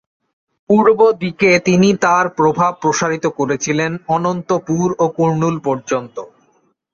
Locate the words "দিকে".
1.21-1.51